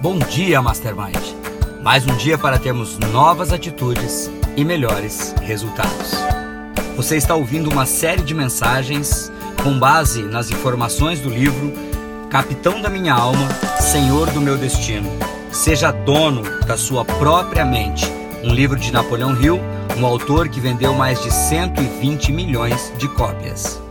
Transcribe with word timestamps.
Bom 0.00 0.16
dia, 0.16 0.62
Mastermind. 0.62 1.34
Mais 1.82 2.06
um 2.06 2.16
dia 2.16 2.38
para 2.38 2.56
termos 2.56 2.96
novas 2.98 3.52
atitudes 3.52 4.30
e 4.56 4.64
melhores 4.64 5.34
resultados. 5.42 6.12
Você 6.94 7.16
está 7.16 7.34
ouvindo 7.34 7.68
uma 7.68 7.84
série 7.84 8.22
de 8.22 8.32
mensagens 8.32 9.32
com 9.60 9.76
base 9.76 10.22
nas 10.22 10.52
informações 10.52 11.20
do 11.20 11.28
livro 11.28 11.72
Capitão 12.30 12.80
da 12.80 12.88
Minha 12.88 13.12
Alma, 13.12 13.48
Senhor 13.80 14.30
do 14.30 14.40
Meu 14.40 14.56
Destino. 14.56 15.10
Seja 15.50 15.90
dono 15.90 16.42
da 16.64 16.76
sua 16.76 17.04
própria 17.04 17.64
mente. 17.64 18.06
Um 18.44 18.54
livro 18.54 18.78
de 18.78 18.92
Napoleão 18.92 19.34
Hill, 19.42 19.60
um 19.98 20.06
autor 20.06 20.48
que 20.48 20.60
vendeu 20.60 20.94
mais 20.94 21.20
de 21.24 21.32
120 21.32 22.30
milhões 22.30 22.92
de 22.98 23.08
cópias. 23.08 23.87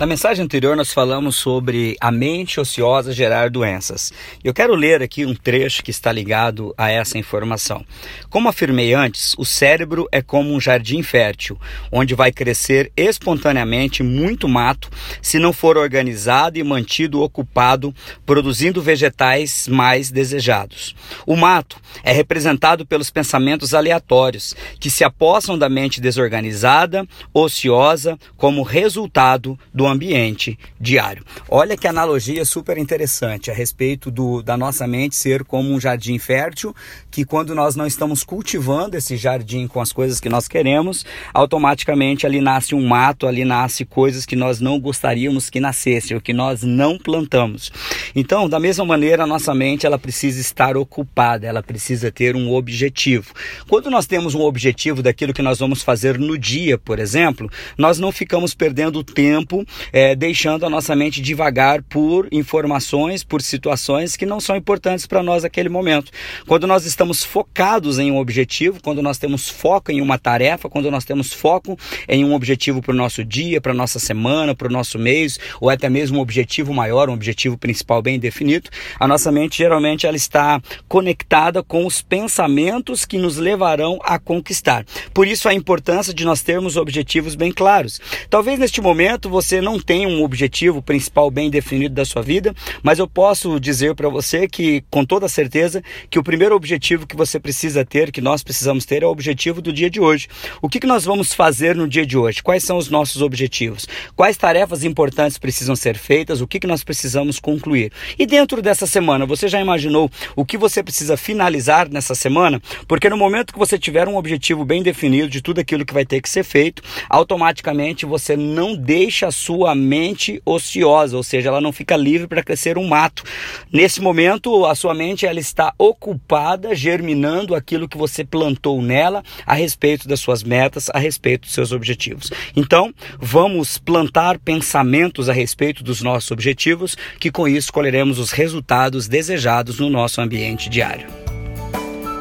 Na 0.00 0.06
mensagem 0.06 0.42
anterior 0.42 0.74
nós 0.74 0.94
falamos 0.94 1.36
sobre 1.36 1.94
a 2.00 2.10
mente 2.10 2.58
ociosa 2.58 3.12
gerar 3.12 3.50
doenças. 3.50 4.10
Eu 4.42 4.54
quero 4.54 4.74
ler 4.74 5.02
aqui 5.02 5.26
um 5.26 5.34
trecho 5.34 5.82
que 5.82 5.90
está 5.90 6.10
ligado 6.10 6.74
a 6.74 6.90
essa 6.90 7.18
informação. 7.18 7.84
Como 8.30 8.48
afirmei 8.48 8.94
antes, 8.94 9.34
o 9.36 9.44
cérebro 9.44 10.08
é 10.10 10.22
como 10.22 10.54
um 10.54 10.58
jardim 10.58 11.02
fértil, 11.02 11.60
onde 11.92 12.14
vai 12.14 12.32
crescer 12.32 12.90
espontaneamente 12.96 14.02
muito 14.02 14.48
mato 14.48 14.88
se 15.20 15.38
não 15.38 15.52
for 15.52 15.76
organizado 15.76 16.58
e 16.58 16.64
mantido 16.64 17.20
ocupado, 17.20 17.94
produzindo 18.24 18.80
vegetais 18.80 19.68
mais 19.68 20.10
desejados. 20.10 20.96
O 21.26 21.36
mato 21.36 21.76
é 22.02 22.10
representado 22.10 22.86
pelos 22.86 23.10
pensamentos 23.10 23.74
aleatórios, 23.74 24.56
que 24.78 24.88
se 24.88 25.04
apossam 25.04 25.58
da 25.58 25.68
mente 25.68 26.00
desorganizada, 26.00 27.06
ociosa, 27.34 28.18
como 28.38 28.62
resultado 28.62 29.58
do 29.74 29.89
ambiente 29.90 30.58
diário. 30.80 31.24
Olha 31.48 31.76
que 31.76 31.88
analogia 31.88 32.44
super 32.44 32.78
interessante 32.78 33.50
a 33.50 33.54
respeito 33.54 34.10
do, 34.10 34.42
da 34.42 34.56
nossa 34.56 34.86
mente 34.86 35.16
ser 35.16 35.44
como 35.44 35.72
um 35.72 35.80
jardim 35.80 36.18
fértil, 36.18 36.74
que 37.10 37.24
quando 37.24 37.54
nós 37.54 37.76
não 37.76 37.86
estamos 37.86 38.22
cultivando 38.22 38.96
esse 38.96 39.16
jardim 39.16 39.66
com 39.66 39.80
as 39.80 39.92
coisas 39.92 40.20
que 40.20 40.28
nós 40.28 40.48
queremos, 40.48 41.04
automaticamente 41.34 42.26
ali 42.26 42.40
nasce 42.40 42.74
um 42.74 42.86
mato, 42.86 43.26
ali 43.26 43.44
nasce 43.44 43.84
coisas 43.84 44.24
que 44.24 44.36
nós 44.36 44.60
não 44.60 44.78
gostaríamos 44.78 45.50
que 45.50 45.60
nascesse, 45.60 46.14
ou 46.14 46.20
que 46.20 46.32
nós 46.32 46.62
não 46.62 46.96
plantamos. 46.96 47.72
Então, 48.14 48.48
da 48.48 48.58
mesma 48.58 48.84
maneira, 48.84 49.24
a 49.24 49.26
nossa 49.26 49.54
mente 49.54 49.86
ela 49.86 49.98
precisa 49.98 50.40
estar 50.40 50.76
ocupada, 50.76 51.46
ela 51.46 51.62
precisa 51.62 52.10
ter 52.10 52.36
um 52.36 52.52
objetivo. 52.52 53.32
Quando 53.68 53.90
nós 53.90 54.06
temos 54.06 54.34
um 54.34 54.42
objetivo 54.42 55.02
daquilo 55.02 55.32
que 55.32 55.42
nós 55.42 55.58
vamos 55.58 55.82
fazer 55.82 56.18
no 56.18 56.38
dia, 56.38 56.78
por 56.78 56.98
exemplo, 56.98 57.50
nós 57.76 57.98
não 57.98 58.12
ficamos 58.12 58.54
perdendo 58.54 59.02
tempo 59.02 59.64
é, 59.92 60.14
deixando 60.14 60.66
a 60.66 60.70
nossa 60.70 60.94
mente 60.94 61.20
devagar 61.20 61.82
por 61.82 62.28
informações, 62.32 63.24
por 63.24 63.42
situações 63.42 64.16
que 64.16 64.26
não 64.26 64.40
são 64.40 64.56
importantes 64.56 65.06
para 65.06 65.22
nós 65.22 65.42
naquele 65.42 65.68
momento. 65.68 66.10
Quando 66.46 66.66
nós 66.66 66.84
estamos 66.84 67.24
focados 67.24 67.98
em 67.98 68.10
um 68.10 68.18
objetivo, 68.18 68.80
quando 68.82 69.02
nós 69.02 69.18
temos 69.18 69.48
foco 69.48 69.90
em 69.90 70.00
uma 70.00 70.18
tarefa, 70.18 70.68
quando 70.68 70.90
nós 70.90 71.04
temos 71.04 71.32
foco 71.32 71.78
em 72.08 72.24
um 72.24 72.34
objetivo 72.34 72.80
para 72.80 72.92
o 72.92 72.96
nosso 72.96 73.24
dia, 73.24 73.60
para 73.60 73.72
a 73.72 73.74
nossa 73.74 73.98
semana, 73.98 74.54
para 74.54 74.68
o 74.68 74.72
nosso 74.72 74.98
mês, 74.98 75.38
ou 75.60 75.70
até 75.70 75.88
mesmo 75.88 76.18
um 76.18 76.20
objetivo 76.20 76.72
maior, 76.72 77.08
um 77.08 77.14
objetivo 77.14 77.56
principal 77.56 78.02
bem 78.02 78.18
definido, 78.18 78.70
a 78.98 79.06
nossa 79.06 79.30
mente 79.30 79.58
geralmente 79.58 80.06
ela 80.06 80.16
está 80.16 80.60
conectada 80.88 81.62
com 81.62 81.86
os 81.86 82.02
pensamentos 82.02 83.04
que 83.04 83.18
nos 83.18 83.36
levarão 83.36 83.98
a 84.02 84.18
conquistar. 84.18 84.84
Por 85.12 85.26
isso 85.26 85.48
a 85.48 85.54
importância 85.54 86.12
de 86.12 86.24
nós 86.24 86.42
termos 86.42 86.76
objetivos 86.76 87.34
bem 87.34 87.52
claros. 87.52 88.00
Talvez 88.28 88.58
neste 88.58 88.80
momento 88.80 89.28
você 89.28 89.60
não 89.60 89.69
não 89.70 89.78
tem 89.78 90.04
um 90.04 90.24
objetivo 90.24 90.82
principal 90.82 91.30
bem 91.30 91.48
definido 91.48 91.94
da 91.94 92.04
sua 92.04 92.22
vida, 92.22 92.52
mas 92.82 92.98
eu 92.98 93.06
posso 93.06 93.60
dizer 93.60 93.94
para 93.94 94.08
você 94.08 94.48
que, 94.48 94.82
com 94.90 95.04
toda 95.04 95.28
certeza, 95.28 95.80
que 96.10 96.18
o 96.18 96.24
primeiro 96.24 96.56
objetivo 96.56 97.06
que 97.06 97.14
você 97.14 97.38
precisa 97.38 97.84
ter, 97.84 98.10
que 98.10 98.20
nós 98.20 98.42
precisamos 98.42 98.84
ter, 98.84 99.04
é 99.04 99.06
o 99.06 99.10
objetivo 99.10 99.62
do 99.62 99.72
dia 99.72 99.88
de 99.88 100.00
hoje. 100.00 100.26
O 100.60 100.68
que, 100.68 100.80
que 100.80 100.88
nós 100.88 101.04
vamos 101.04 101.32
fazer 101.32 101.76
no 101.76 101.86
dia 101.86 102.04
de 102.04 102.18
hoje? 102.18 102.42
Quais 102.42 102.64
são 102.64 102.78
os 102.78 102.90
nossos 102.90 103.22
objetivos? 103.22 103.86
Quais 104.16 104.36
tarefas 104.36 104.82
importantes 104.82 105.38
precisam 105.38 105.76
ser 105.76 105.96
feitas? 105.96 106.40
O 106.40 106.48
que, 106.48 106.58
que 106.58 106.66
nós 106.66 106.82
precisamos 106.82 107.38
concluir? 107.38 107.92
E 108.18 108.26
dentro 108.26 108.60
dessa 108.60 108.88
semana, 108.88 109.24
você 109.24 109.46
já 109.46 109.60
imaginou 109.60 110.10
o 110.34 110.44
que 110.44 110.58
você 110.58 110.82
precisa 110.82 111.16
finalizar 111.16 111.88
nessa 111.88 112.16
semana? 112.16 112.60
Porque 112.88 113.08
no 113.08 113.16
momento 113.16 113.52
que 113.52 113.58
você 113.58 113.78
tiver 113.78 114.08
um 114.08 114.16
objetivo 114.16 114.64
bem 114.64 114.82
definido 114.82 115.28
de 115.28 115.40
tudo 115.40 115.60
aquilo 115.60 115.86
que 115.86 115.94
vai 115.94 116.04
ter 116.04 116.20
que 116.20 116.28
ser 116.28 116.42
feito, 116.42 116.82
automaticamente 117.08 118.04
você 118.04 118.36
não 118.36 118.74
deixa 118.74 119.28
a 119.28 119.32
sua 119.32 119.59
sua 119.60 119.74
mente 119.74 120.40
ociosa, 120.46 121.18
ou 121.18 121.22
seja, 121.22 121.50
ela 121.50 121.60
não 121.60 121.70
fica 121.70 121.94
livre 121.94 122.26
para 122.26 122.42
crescer 122.42 122.78
um 122.78 122.88
mato. 122.88 123.22
Nesse 123.70 124.00
momento, 124.00 124.64
a 124.64 124.74
sua 124.74 124.94
mente 124.94 125.26
ela 125.26 125.38
está 125.38 125.74
ocupada 125.76 126.74
germinando 126.74 127.54
aquilo 127.54 127.86
que 127.86 127.98
você 127.98 128.24
plantou 128.24 128.80
nela 128.80 129.22
a 129.44 129.52
respeito 129.52 130.08
das 130.08 130.18
suas 130.18 130.42
metas, 130.42 130.88
a 130.94 130.98
respeito 130.98 131.42
dos 131.42 131.52
seus 131.52 131.72
objetivos. 131.72 132.30
Então, 132.56 132.94
vamos 133.18 133.76
plantar 133.76 134.38
pensamentos 134.38 135.28
a 135.28 135.32
respeito 135.34 135.84
dos 135.84 136.00
nossos 136.00 136.30
objetivos, 136.30 136.96
que 137.18 137.30
com 137.30 137.46
isso 137.46 137.70
colheremos 137.70 138.18
os 138.18 138.30
resultados 138.30 139.08
desejados 139.08 139.78
no 139.78 139.90
nosso 139.90 140.22
ambiente 140.22 140.70
diário. 140.70 141.06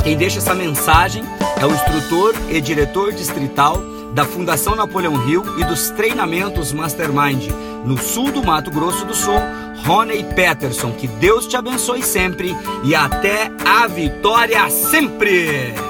Quem 0.03 0.17
deixa 0.17 0.39
essa 0.39 0.53
mensagem 0.53 1.23
é 1.61 1.65
o 1.65 1.71
instrutor 1.71 2.35
e 2.51 2.59
diretor 2.59 3.13
distrital 3.13 3.98
da 4.13 4.25
Fundação 4.25 4.75
Napoleão 4.75 5.27
Hill 5.27 5.43
e 5.59 5.63
dos 5.63 5.89
treinamentos 5.91 6.71
Mastermind 6.71 7.49
no 7.85 7.97
sul 7.97 8.31
do 8.31 8.43
Mato 8.43 8.71
Grosso 8.71 9.05
do 9.05 9.13
Sul, 9.15 9.39
Rony 9.85 10.23
Peterson. 10.35 10.91
Que 10.91 11.07
Deus 11.07 11.47
te 11.47 11.55
abençoe 11.55 12.03
sempre 12.03 12.55
e 12.83 12.93
até 12.93 13.51
a 13.65 13.87
vitória 13.87 14.69
sempre! 14.69 15.88